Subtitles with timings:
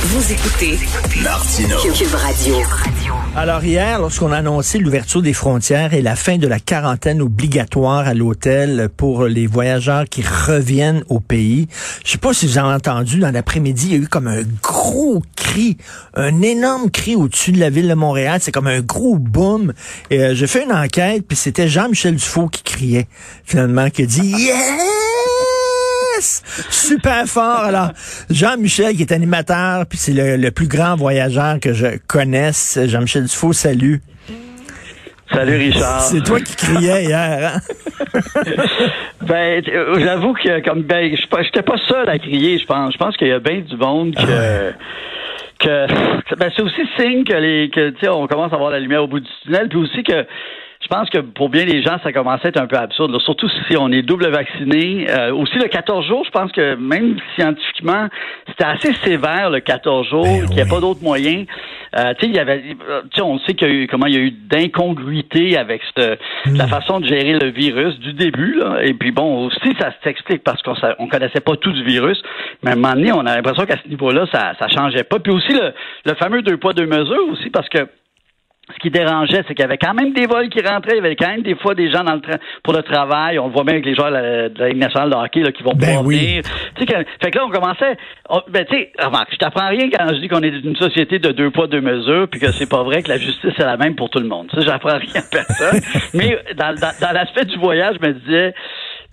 [0.00, 0.78] Vous écoutez
[1.24, 1.76] Martineau.
[1.92, 2.54] Cube Radio.
[3.34, 8.06] Alors hier, lorsqu'on a annoncé l'ouverture des frontières et la fin de la quarantaine obligatoire
[8.06, 11.66] à l'hôtel pour les voyageurs qui reviennent au pays,
[12.04, 14.42] je sais pas si vous avez entendu, dans l'après-midi, il y a eu comme un
[14.62, 15.76] gros cri,
[16.14, 18.38] un énorme cri au-dessus de la ville de Montréal.
[18.40, 19.72] C'est comme un gros boom.
[20.10, 23.08] Et euh, j'ai fait une enquête, puis c'était Jean-Michel Dufault qui criait,
[23.44, 24.48] finalement, qui a dit
[26.18, 27.64] «Yes!» Super fort.
[27.64, 27.92] Alors,
[28.30, 32.78] Jean-Michel, qui est animateur, puis c'est le, le plus grand voyageur que je connaisse.
[32.86, 34.00] Jean-Michel Dufault, salut.
[35.32, 36.00] Salut Richard.
[36.00, 37.60] C'est toi qui criais hier, hein?
[39.20, 42.94] Ben, euh, j'avoue que comme ben, j'étais pas seul à crier, je pense.
[42.94, 44.72] Je pense qu'il y a bien du monde que
[45.60, 49.06] que ben, c'est aussi signe que les que on commence à voir la lumière au
[49.06, 50.24] bout du tunnel, puis aussi que
[50.90, 53.10] je pense que pour bien les gens, ça commençait à être un peu absurde.
[53.12, 53.18] là.
[53.20, 55.06] Surtout si on est double vacciné.
[55.10, 58.08] Euh, aussi, le 14 jours, je pense que même scientifiquement,
[58.46, 60.70] c'était assez sévère, le 14 jours, Ben qu'il n'y a oui.
[60.70, 61.46] pas d'autres moyens.
[61.96, 62.62] Euh, tu sais, il y avait,
[63.20, 66.66] on sait qu'il y a eu, comment il y a eu d'incongruité avec cette, la
[66.66, 68.78] façon de gérer le virus du début, là.
[68.82, 72.20] Et puis bon, aussi, ça s'explique parce qu'on on connaissait pas tout du virus.
[72.62, 75.18] Mais à un moment donné, on a l'impression qu'à ce niveau-là, ça, ça changeait pas.
[75.18, 75.72] Puis aussi, le,
[76.06, 77.86] le fameux deux poids, deux mesures aussi, parce que
[78.74, 80.92] ce qui dérangeait, c'est qu'il y avait quand même des vols qui rentraient.
[80.98, 83.38] Il y avait quand même des fois des gens dans le tra- pour le travail.
[83.38, 85.62] On le voit bien avec les joueurs de la, Ligue nationale de hockey là, qui
[85.62, 86.18] vont Ben pouvoir oui.
[86.18, 86.42] venir.
[86.76, 87.96] Tu sais, fait que là, on commençait.
[88.28, 91.18] on- ben, tu sais, remarque, je t'apprends rien quand je dis qu'on est une société
[91.18, 93.76] de deux poids, deux mesures, puis que c'est pas vrai que la justice est la
[93.78, 94.48] même pour tout le monde.
[94.54, 95.80] Ça, j'apprends rien à personne.
[96.14, 98.54] Mais dans, dans, dans l'aspect du voyage, je me disais,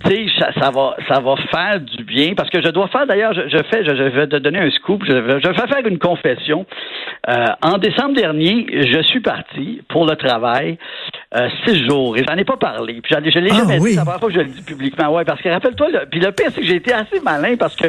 [0.03, 3.07] tu sais, ça, ça va, ça va faire du bien parce que je dois faire
[3.07, 5.55] d'ailleurs, je, je fais, je, je vais te donner un scoop, je, vais- je vais
[5.67, 6.65] faire une confession.
[7.29, 10.77] Euh, en décembre dernier, je suis parti pour le travail
[11.35, 12.99] euh, six jours et j'en ai pas parlé.
[13.01, 13.89] Puis j'en ai- je l'ai Ah, jamais oui.
[13.89, 15.13] dit, c'est la première fois que je le dis publiquement.
[15.13, 17.75] Ouais, parce que rappelle-toi, le- puis le pire c'est que j'ai été assez malin parce
[17.75, 17.87] que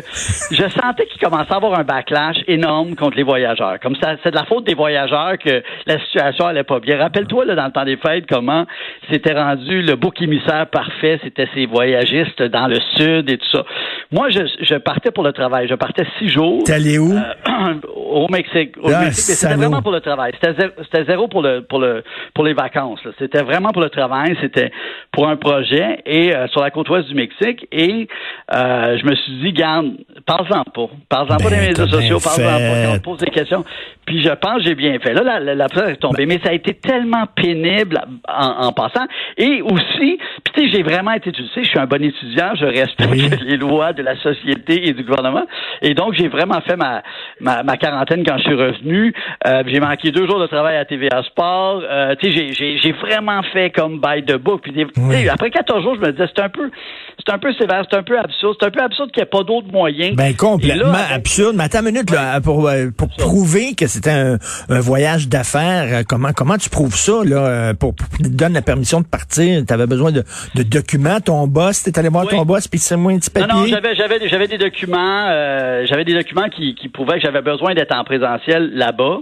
[0.50, 3.78] je sentais qu'il commençait à avoir un backlash énorme contre les voyageurs.
[3.80, 6.98] Comme ça, c'est de la faute des voyageurs que la situation allait pas bien.
[6.98, 8.66] Rappelle-toi là dans le temps des fêtes comment
[9.10, 13.64] c'était rendu le bouc émissaire parfait, c'était ces voyagistes dans le sud et tout ça.
[14.12, 15.66] Moi, je, je partais pour le travail.
[15.68, 16.62] Je partais six jours.
[16.64, 17.12] T'es allé où?
[17.12, 18.74] Euh, au Mexique.
[18.80, 20.32] Au Ah, Mexique, c'était vraiment pour le travail.
[20.40, 22.02] C'était zéro, c'était zéro pour le pour le
[22.34, 23.02] pour les vacances.
[23.04, 23.10] là.
[23.18, 24.36] C'était vraiment pour le travail.
[24.40, 24.70] C'était
[25.12, 27.66] pour un projet et euh, sur la côte ouest du Mexique.
[27.72, 28.08] Et
[28.54, 29.92] euh, je me suis dit, garde,
[30.26, 32.86] parle-en pas, parle-en pas Ben, des médias t'as bien sociaux, parle-en pas.
[32.86, 33.64] Quand on pose des questions.
[34.06, 35.12] Puis je pense que j'ai bien fait.
[35.14, 39.06] Là, la, la, est tombée, mais ça a été tellement pénible en, en passant.
[39.36, 42.02] Et aussi, puis tu sais, j'ai vraiment été, tu le sais, je suis un bon
[42.02, 43.28] étudiant, je respecte Oui.
[43.46, 45.44] les lois de la société et du gouvernement.
[45.82, 47.02] Et donc, j'ai vraiment fait ma,
[47.40, 49.12] ma, ma quarantaine quand je suis revenu.
[49.46, 51.82] Euh, j'ai manqué deux jours de travail à TVA Sport.
[52.20, 54.62] Tu sais, j'ai- j'ai vraiment fait comme by the book.
[54.62, 55.28] Puis, Oui.
[55.28, 56.70] après 14 jours, je me disais, c'est un peu,
[57.18, 59.30] c'est un peu sévère, c'est un peu absurde, c'est un peu absurde qu'il n'y ait
[59.30, 60.14] pas d'autres moyens.
[60.16, 61.56] Ben complètement là, absurde.
[61.56, 64.38] Mais attends une minute, là, pour, euh, pour prouver que c'était un,
[64.68, 68.62] un voyage d'affaires, euh, comment comment tu prouves ça, là, euh, pour, te donne la
[68.62, 69.62] permission de partir?
[69.66, 70.22] Tu avais besoin de,
[70.54, 72.30] de documents, ton boss, t'es allé voir Oui.
[72.36, 73.60] ton boss, puis c'est moi un petit Non, papier?
[73.60, 77.42] non, j'avais, j'avais, j'avais des documents, euh, j'avais des documents qui, qui prouvaient que j'avais
[77.42, 79.18] besoin d'être en présentiel là-bas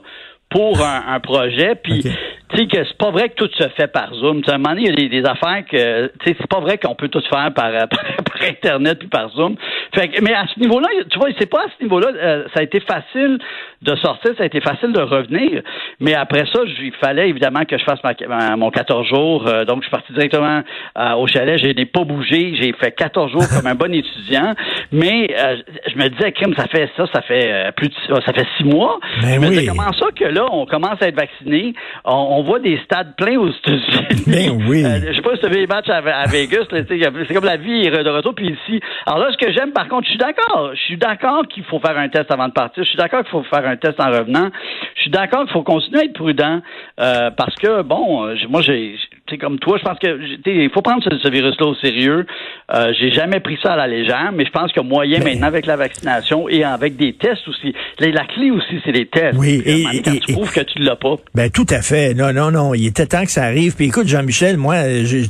[0.50, 1.74] pour un, un projet.
[1.82, 2.04] Puis.
[2.50, 4.42] Tu sais que c'est pas vrai que tout se fait par Zoom.
[4.42, 6.36] Tu sais, à un moment donné, il y a des, des affaires que, tu sais,
[6.38, 9.56] c'est pas vrai qu'on peut tout faire par, euh, par, par Internet puis par Zoom.
[9.94, 12.60] Fait que, mais à ce niveau-là, tu vois, c'est pas à ce niveau-là, euh, ça
[12.60, 13.38] a été facile
[13.82, 15.62] de sortir, ça a été facile de revenir.
[16.00, 19.46] Mais après ça, il fallait évidemment que je fasse ma, ma- mon 14 jours.
[19.46, 20.62] Euh, donc, je suis parti directement
[20.98, 21.58] euh, au chalet.
[21.58, 22.54] Je n'ai pas bougé.
[22.60, 24.54] J'ai fait 14 jours comme un bon étudiant.
[24.92, 25.56] Mais euh,
[25.90, 27.94] je me disais, crime, ça fait ça, ça fait euh, plus de,
[28.26, 28.98] ça fait six mois.
[29.22, 29.56] Ben je me oui.
[29.56, 31.72] disais, comment ça que là, on commence à être vacciné?
[32.04, 34.24] On, on voit des stades pleins aux États-Unis.
[34.26, 34.84] Ben oui.
[34.84, 36.64] Euh, je sais pas si tu as vu les matchs à, à Vegas.
[36.70, 38.34] C'est comme la vie est de retour.
[38.34, 40.70] Puis ici, alors là, ce que j'aime, par contre, je suis d'accord.
[40.74, 42.82] Je suis d'accord qu'il faut faire un test avant de partir.
[42.82, 44.48] Je suis d'accord qu'il faut faire un test en revenant.
[44.96, 46.60] Je suis d'accord qu'il faut continuer à être prudent
[47.00, 48.96] euh, parce que bon, euh, moi, j'ai,
[49.30, 52.26] c'est comme toi, je pense que il faut prendre ce, virus-là au sérieux.
[52.74, 55.64] Euh, j'ai jamais pris ça à la légère, mais je pense que moyen maintenant avec
[55.64, 57.74] la vaccination et avec des tests aussi.
[57.98, 59.38] La, clé aussi, c'est les tests.
[59.38, 61.16] Oui, et, quand tu prouves que tu l'as pas.
[61.34, 62.12] Ben tout à fait.
[62.12, 62.74] Non, non, non.
[62.74, 63.74] Il était temps que ça arrive.
[63.74, 65.24] Puis écoute, Jean-Michel, moi, je,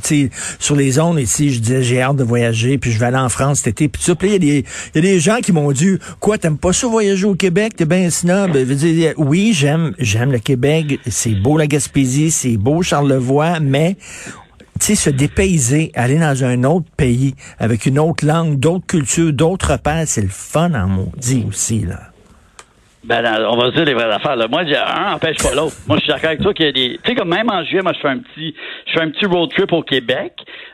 [0.59, 3.29] sur les ondes ici, je disais j'ai hâte de voyager, puis je vais aller en
[3.29, 3.87] France cet été.
[3.87, 4.65] Puis il y, a des,
[4.95, 7.85] y a des gens qui m'ont dit quoi, t'aimes pas ça voyager au Québec, t'es
[7.85, 8.51] bien snob.
[8.53, 10.99] Je dire, oui, j'aime, j'aime le Québec.
[11.07, 16.63] C'est beau la Gaspésie, c'est beau Charlevoix, mais tu sais, se dépayser, aller dans un
[16.63, 21.45] autre pays avec une autre langue, d'autres cultures, d'autres repères, c'est le fun en maudit
[21.47, 21.99] aussi, là.
[23.05, 24.35] Ben, on va dire les vraies affaires.
[24.35, 24.47] Là.
[24.47, 25.75] Moi, un empêche pas l'autre.
[25.87, 26.99] Moi, je suis d'accord avec toi qu'il y a des.
[27.03, 28.55] Tu sais, comme même en juillet, moi, je fais un petit,
[28.87, 30.33] je fais un petit road trip au Québec.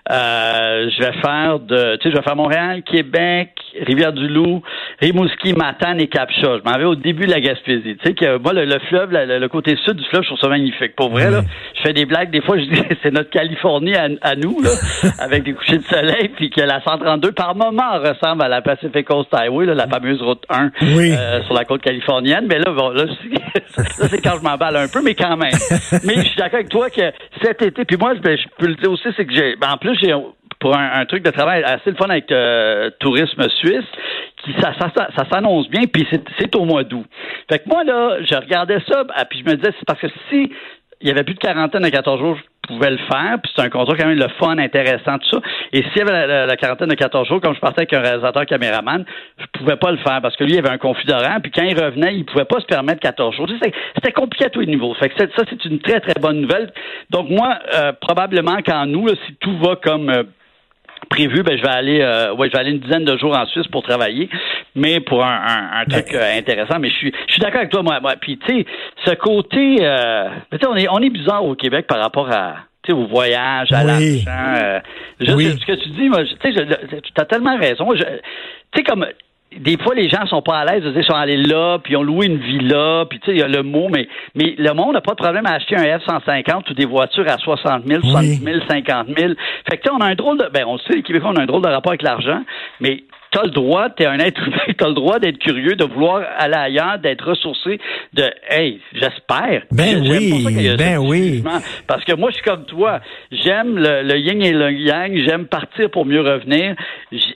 [0.09, 4.61] Euh, je vais faire de, tu sais, je vais faire Montréal, Québec, Rivière-du-Loup,
[5.01, 6.57] Rimouski, Matane et Capcha.
[6.57, 7.97] Je m'en vais au début de la Gaspésie.
[7.97, 10.95] Tu sais que moi, le, fleuve, le, côté sud du fleuve, je trouve ça magnifique.
[10.95, 11.41] Pour vrai, là,
[11.75, 12.31] je fais des blagues.
[12.31, 14.71] Des fois, je dis c'est notre Californie à, nous, là,
[15.19, 19.05] avec des couchers de soleil, puis que la 132 par moment ressemble à la Pacific
[19.05, 22.45] Coast Highway, là, la fameuse route 1 euh, sur la côte californienne.
[22.47, 23.05] Mais là, bon, là,
[23.87, 25.51] c'est quand je m'emballe un peu, mais quand même.
[26.03, 28.75] mais je suis d'accord avec toi que cet été, puis moi, ben, je peux le
[28.75, 30.13] dire aussi, c'est que j'ai, ben, en plus, j'ai
[30.61, 33.83] pour un, truc de travail assez le fun avec euh, Tourisme Suisse,
[34.43, 36.07] qui ça, ça, ça, s'annonce bien, puis
[36.39, 37.05] c'est au mois d'août.
[37.49, 40.07] Fait que moi, là, je regardais ça, ah, puis je me disais, c'est parce que
[40.29, 40.51] si
[41.01, 43.61] il y avait plus de quarantaine à 14 jours, je pouvais le faire, puis c'est
[43.63, 45.41] un contrat quand même le fun, intéressant, tout ça.
[45.73, 48.45] Et s'il y avait la, quarantaine de 14 jours, comme je partais avec un réalisateur
[48.45, 49.03] caméraman,
[49.39, 51.11] je pouvais pas le faire parce que lui, il avait un conflit
[51.41, 53.47] puis quand il revenait, il pouvait pas se permettre 14 jours.
[53.95, 54.93] C'était compliqué à tous les niveaux.
[54.93, 56.71] Fait que ça, c'est une très, très bonne nouvelle.
[57.09, 60.23] Donc moi, euh, probablement qu'en nous, si tout va comme euh,
[61.09, 63.45] prévu, ben je vais aller, euh, ouais, je vais aller une dizaine de jours en
[63.47, 64.29] Suisse pour travailler,
[64.75, 66.79] mais pour un, un, truc euh, intéressant.
[66.79, 67.99] Mais je suis, je suis d'accord avec toi, moi.
[67.99, 68.15] moi.
[68.19, 68.65] Puis tu sais,
[69.05, 70.29] ce côté, euh,
[70.67, 72.55] on est, on est bizarre au Québec par rapport à
[72.89, 74.55] au voyage, à l'argent.
[74.57, 74.79] Euh,
[75.19, 77.93] Ce que tu dis, moi, tu as tellement raison.
[77.93, 78.01] Tu
[78.75, 79.05] sais, comme
[79.59, 81.93] des fois, les gens sont pas à l'aise de dire, ils sont allés là, puis
[81.93, 84.55] ils ont loué une villa, puis tu sais, il y a le mot, mais, mais
[84.57, 87.85] le monde n'a pas de problème à acheter un F-150 ou des voitures à 60
[87.85, 89.33] 000, 70 000, 50 000.
[89.69, 91.37] Fait que tu sais, on a un drôle de, ben, on sait, les Québécois, on
[91.37, 92.41] a un drôle de rapport avec l'argent,
[92.79, 96.21] mais t'as le droit, t'es un être humain, t'as le droit d'être curieux, de vouloir
[96.37, 97.79] aller ailleurs, d'être ressourcé,
[98.13, 99.63] de hey, j'espère.
[99.71, 101.43] Ben oui, ben oui.
[101.87, 102.99] Parce que moi, je suis comme toi.
[103.31, 106.75] J'aime le, yin et le yang, j'aime partir pour mieux revenir.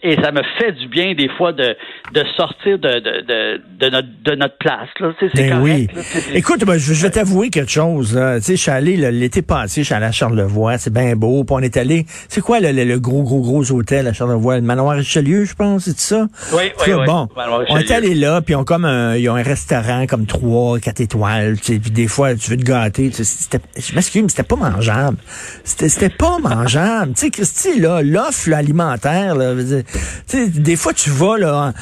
[0.03, 1.75] Et ça me fait du bien des fois de,
[2.13, 4.89] de sortir de, de, de, de notre, de notre place.
[4.99, 5.13] Là.
[5.19, 5.87] C'est, ben oui.
[6.33, 8.19] Écoute, ben, je, vais t'avouer quelque chose.
[8.37, 11.43] Tu sais, je suis allé l'été passé, je suis allé à Charlevoix, c'est bien beau.
[11.45, 12.05] Puis on est allé.
[12.27, 14.57] C'est quoi le, le, gros, gros, gros hôtel à Charlevoix?
[14.57, 15.84] Le manoir Richelieu, je pense?
[15.85, 16.27] C'est ça?
[16.53, 17.05] Oui, oui, oui.
[17.05, 17.27] Bon,
[17.69, 20.79] on est allé là, puis ils ont comme un, ils ont un restaurant comme trois,
[20.79, 23.09] quatre étoiles, tu sais, puis des fois, tu veux te gâter.
[23.09, 25.17] Tu sais, je m'excuse, mais c'était pas mangeable.
[25.63, 27.13] C'était, pas mangeable.
[27.13, 29.85] Tu sais, Christy, là, l'offre alimentaire, là, tu
[30.27, 31.73] sais, des fois, tu vas là,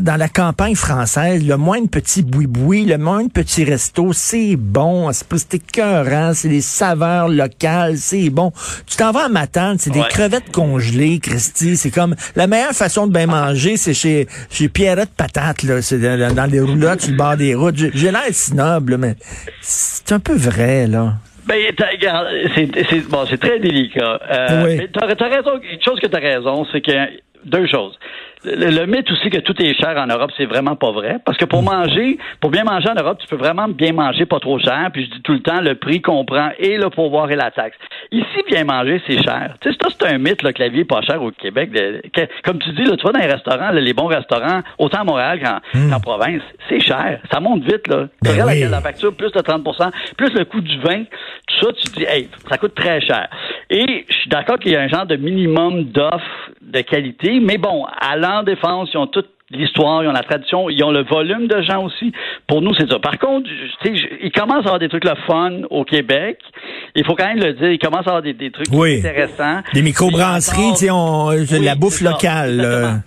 [0.00, 4.56] dans la campagne française, le moins de petits boui-boui, le moins de petits restos, c'est
[4.56, 8.52] bon, c'est écœurant, c'est des saveurs locales, c'est bon.
[8.86, 13.06] Tu t'en vas à Matane, c'est des crevettes congelées, Christy, c'est comme la meilleure façon
[13.06, 13.35] de bien manger,
[13.76, 15.82] c'est chez, chez Pierrette Patate, là.
[15.82, 17.76] C'est dans, les roulottes sur le bord des routes.
[17.76, 19.14] J'ai l'air snob, mais
[19.60, 21.14] c'est un peu vrai, là.
[21.46, 21.58] Ben,
[22.56, 24.20] c'est bon, c'est très délicat.
[24.30, 24.76] Euh, oui.
[24.78, 25.60] Mais t'as as raison.
[25.62, 26.92] Une chose que t'as raison, c'est que
[27.44, 27.96] deux choses
[28.44, 31.18] le, mythe aussi que tout est cher en Europe, c'est vraiment pas vrai.
[31.24, 31.66] Parce que pour mm.
[31.66, 34.90] manger, pour bien manger en Europe, tu peux vraiment bien manger pas trop cher.
[34.92, 37.50] Puis je dis tout le temps, le prix qu'on prend et le pouvoir et la
[37.50, 37.76] taxe.
[38.12, 39.54] Ici, bien manger, c'est cher.
[39.60, 41.70] Tu sais, c'est un mythe là, que la vie est pas chère au Québec.
[42.44, 45.40] comme tu dis, là, tu vas dans les restaurants, les bons restaurants, autant à Montréal
[45.74, 45.90] mm.
[45.90, 47.20] qu'en province, c'est cher.
[47.30, 47.88] Ça monte vite.
[47.88, 48.08] Là.
[48.22, 51.72] tu ben regardes la, facture, plus de 30% plus le coût du vin, tout ça,
[51.72, 53.28] tu te dis, hey, ça coûte très cher.
[53.70, 57.58] Et je suis d'accord qu'il y a un genre de minimum d'offres de qualité, mais
[57.58, 61.04] bon, allant en défense, ils ont toute l'histoire, ils ont la tradition, ils ont le
[61.04, 62.12] volume de gens aussi.
[62.46, 62.98] Pour nous, c'est ça.
[62.98, 63.48] Par contre,
[63.84, 66.38] ils commencent à avoir des trucs le fun au Québec.
[66.94, 69.60] Il faut quand même le dire, ils commencent à avoir des, trucs intéressants.
[69.72, 73.02] Des microbrasseries, on, la bouffe locale.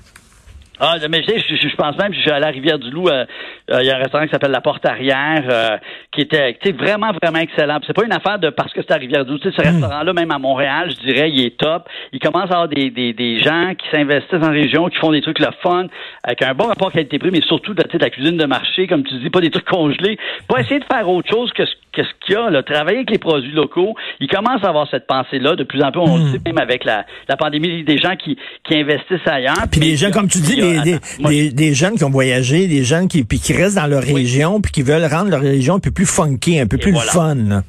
[0.81, 3.25] Ah, mais je, je, je, pense même, je suis allé à Rivière-du-Loup, euh, euh,
[3.71, 5.77] il y a un restaurant qui s'appelle La Porte Arrière, euh,
[6.11, 7.79] qui était vraiment, vraiment excellent.
[7.85, 9.39] C'est pas une affaire de parce que c'est à Rivière-du-Loup.
[9.43, 9.75] Ce hmm.
[9.75, 11.88] restaurant-là, même à Montréal, je dirais, il est top.
[12.11, 15.21] Il commence à avoir des, des, des gens qui s'investissent en région, qui font des
[15.21, 15.88] trucs le fun,
[16.23, 19.29] avec un bon rapport qualité-prix, mais surtout de, la cuisine de marché, comme tu dis,
[19.29, 20.17] pas des trucs congelés.
[20.47, 23.09] Pas essayer de faire autre chose que ce qu'est-ce qu'il y a, là, travailler avec
[23.09, 26.23] les produits locaux, il commence à avoir cette pensée-là de plus en plus, on le
[26.23, 26.31] hmm.
[26.33, 29.55] sait même avec la, la pandémie, des gens qui, qui investissent ailleurs.
[29.71, 33.07] Puis des gens, comme tu dis, des, des, des, jeunes qui ont voyagé, des jeunes
[33.07, 35.91] qui, puis qui restent dans leur région, puis qui veulent rendre leur région un peu
[35.91, 37.61] plus funky, un peu plus fun.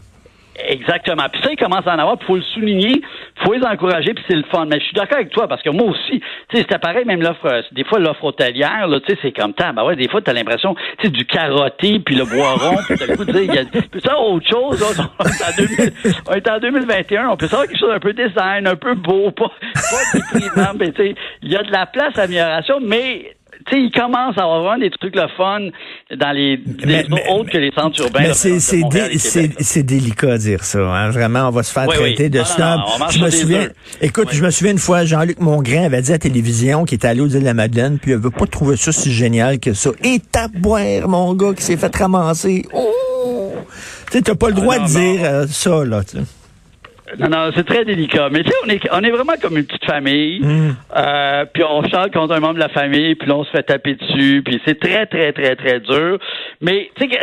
[0.68, 1.24] Exactement.
[1.32, 3.00] Puis ça, ils commencent à en avoir, il faut le souligner,
[3.44, 4.66] faut les encourager, puis c'est le fun.
[4.66, 7.22] Mais je suis d'accord avec toi, parce que moi aussi, tu sais, c'était pareil, même
[7.22, 9.72] l'offre, euh, des fois, l'offre hôtelière, là, tu sais, c'est comme ça.
[9.72, 13.06] Ben ouais, des fois, t'as l'impression, tu sais, du carotté, puis le boiron, puis t'as
[13.06, 15.56] le coup de dire, il y a, puis ça, autre chose, là, on, est en
[15.56, 15.92] 2000,
[16.28, 19.30] on est en 2021, on peut savoir quelque chose un peu design, un peu beau,
[19.30, 23.36] pas, pas déprimant, mais tu sais, il y a de la place à amélioration, mais
[23.66, 25.60] tu sais, il commence à avoir des trucs le fun
[26.18, 28.20] dans les, Mais- des mais- autres que les centres urbains.
[28.20, 30.78] Mais c'est dé- délicat à dire ça.
[30.78, 31.10] Hein.
[31.10, 32.30] Vraiment, on va se faire Oui, traiter oui.
[32.30, 32.80] de Non, snob.
[33.00, 33.68] non, je me souviens.
[34.00, 34.36] Écoute, Oui.
[34.36, 37.20] je me souviens une fois, Jean-Luc Mongrain avait dit à la télévision qu'il était allé
[37.20, 39.90] aux îles de la Madeleine, puis il avait pas trouvé ça si génial que ça.
[40.04, 42.66] Et tape boire, mon gars, qui s'est fait ramasser.
[42.72, 43.52] Oh!
[44.10, 46.02] Tu sais, t'as pas le droit non, de dire euh, ça, là.
[46.02, 46.24] tu sais.
[47.18, 48.28] Non, non, c'est très délicat.
[48.30, 50.40] Mais tu sais, on est, on est vraiment comme une petite famille.
[50.40, 50.76] Mm.
[50.96, 53.62] Euh, puis on chante contre un membre de la famille, puis là, on se fait
[53.62, 54.42] taper dessus.
[54.44, 56.18] Puis c'est très, très, très, très dur.
[56.60, 57.18] Mais, tu sais,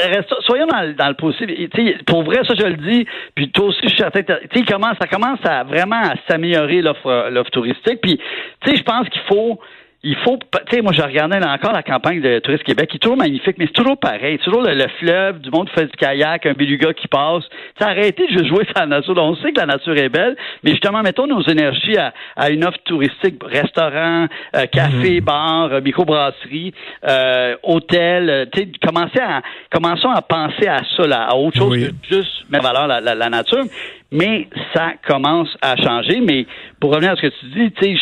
[0.45, 1.53] soyons dans, le- dans le possible.
[1.53, 3.05] Tu sais, pour vrai, ça, je le dis.
[3.35, 6.13] Puis toi aussi, je suis certain tu sais, il commence, ça commence à vraiment à
[6.29, 7.99] s'améliorer l'offre l'offre touristique.
[8.01, 8.17] Puis,
[8.61, 9.59] tu sais, je pense qu'il faut...
[10.03, 12.97] Il faut, tu sais, moi, je regardais là encore la campagne de Tourisme Québec, qui
[12.97, 14.37] est toujours magnifique, mais c'est toujours pareil.
[14.39, 17.43] C'est toujours le, le fleuve, du monde qui fait du kayak, un beluga qui passe.
[17.77, 19.15] Tu arrêtez de juste jouer sur la nature.
[19.17, 22.63] On sait que la nature est belle, mais justement, mettons nos énergies à, à une
[22.63, 26.73] offre touristique, restaurant, euh, café, bar, euh, microbrasserie,
[27.07, 28.29] euh, hôtel.
[28.29, 31.87] euh, Tu sais, commencez à, commençons à penser à ça, là, à autre chose Oui.
[32.07, 33.63] que juste mettre en valeur la, la, la nature.
[34.09, 36.21] Mais ça commence à changer.
[36.21, 36.45] Mais
[36.79, 38.01] pour revenir à ce que tu dis, tu sais,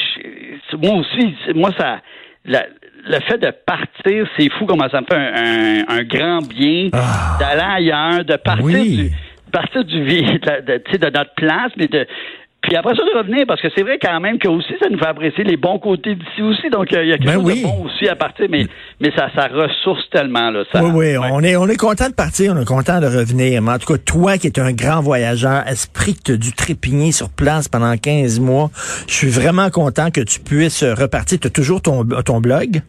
[0.81, 1.99] moi aussi, moi ça,
[2.45, 2.65] la-
[3.07, 6.89] le fait de partir, c'est fou comment ça me fait un, un- un grand bien
[6.93, 7.37] Ah.
[7.39, 8.97] d'aller ailleurs, de partir Oui.
[8.97, 9.11] du
[9.51, 12.05] partir du de, de, de notre place, mais de
[12.65, 14.97] puis après ça de revenir parce que c'est vrai quand même que aussi ça nous
[14.97, 17.61] fait apprécier les bons côtés d'ici aussi donc il y a quelque Ben chose oui.
[17.61, 18.67] de bon aussi à partir mais
[18.99, 21.29] mais ça ça ressource tellement là ça oui, oui, ouais.
[21.31, 23.61] on est, on est content de partir, on est content de revenir.
[23.61, 26.53] Mais en tout cas, toi qui es un grand voyageur, esprit que tu as dû
[26.53, 28.69] trépigner sur place pendant 15 mois,
[29.07, 31.39] je suis vraiment content que tu puisses repartir.
[31.39, 32.81] Tu as toujours ton, ton blog?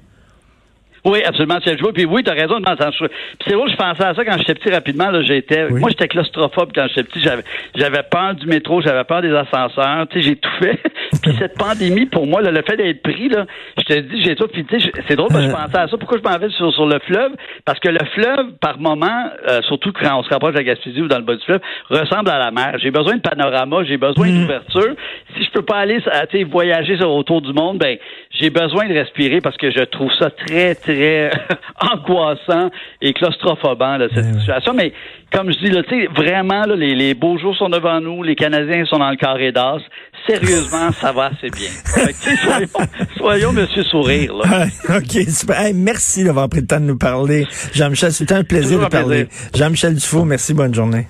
[1.07, 1.93] Oui, absolument, joué.
[1.93, 2.59] Puis oui, tu as raison.
[2.59, 3.09] Je- Puis
[3.47, 5.11] c'est drôle, je pensais à ça quand j'étais petit rapidement.
[5.11, 5.81] Là, j'étais, Oui.
[5.81, 7.21] Moi, j'étais claustrophobe quand j'étais petit.
[7.21, 7.43] J'avais,
[7.77, 10.07] j'avais peur du métro, j'avais peur des ascenseurs.
[10.11, 10.79] Tu sais, j'ai tout fait.
[11.23, 13.47] puis cette pandémie, pour moi, là, le fait d'être pris, là,
[13.79, 14.49] je te dis, j'ai tout.
[14.49, 15.59] Puis tu sais, c'est drôle parce que je Euh.
[15.65, 15.97] pensais à ça.
[15.97, 17.33] Pourquoi je m'en vais sur, sur le fleuve?
[17.65, 21.03] Parce que le fleuve, par moment, euh, surtout quand on se rapproche de la Gaspésie
[21.03, 22.77] ou dans le bas du fleuve, ressemble à la mer.
[22.83, 24.95] J'ai besoin de panorama, j'ai besoin d'ouverture.
[25.37, 27.97] Si je peux pas aller tu sais, voyager autour du monde, ben
[28.41, 30.96] j'ai besoin de respirer parce que je trouve ça très, très
[31.81, 34.41] angoissant et claustrophobant, là, cette oui.
[34.41, 34.73] situation.
[34.75, 34.93] Mais
[35.33, 35.83] comme je dis, là,
[36.15, 39.53] vraiment, là, les, les beaux jours sont devant nous, les Canadiens sont dans le carré
[39.53, 39.79] d'as.
[40.27, 41.69] Sérieusement, ça va assez bien.
[41.85, 44.45] Fait que, soyons, soyons Monsieur Sourire, là.
[44.89, 45.61] Ah, OK, super.
[45.61, 47.47] Hey, merci d'avoir pris le temps de nous parler.
[47.73, 49.29] Jean-Michel, c'était un plaisir Toujours de parler.
[49.55, 51.07] Jean-Michel Dufault, merci, bonne journée.